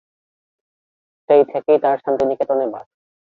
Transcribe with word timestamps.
সেই 1.29 1.43
থেকেই 1.51 1.77
তার 1.83 1.97
শান্তিনিকেতনে 1.97 2.65
বাস। 2.73 2.87